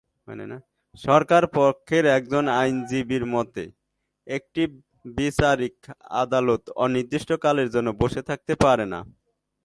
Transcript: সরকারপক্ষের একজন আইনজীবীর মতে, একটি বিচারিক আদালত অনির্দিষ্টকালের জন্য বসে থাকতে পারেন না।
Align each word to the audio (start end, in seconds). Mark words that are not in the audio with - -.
সরকারপক্ষের 0.95 2.05
একজন 2.17 2.45
আইনজীবীর 2.61 3.25
মতে, 3.25 3.63
একটি 4.27 4.63
বিচারিক 5.15 5.75
আদালত 6.23 6.63
অনির্দিষ্টকালের 6.75 7.69
জন্য 7.69 7.89
বসে 8.01 8.21
থাকতে 8.29 8.53
পারেন 8.63 8.89
না। 8.93 9.01